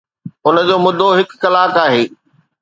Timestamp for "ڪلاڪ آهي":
1.43-2.03